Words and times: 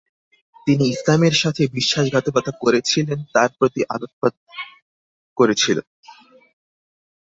তিনি 0.67 0.83
ইসলামের 0.87 1.35
সাথে 1.41 1.63
বিশ্বাসঘাতকতা 1.73 2.51
করেছিলেন 2.61 3.19
তার 3.33 3.49
প্রতি 3.57 3.81
আলোকপাত 3.89 4.33
করেছিল। 5.37 5.77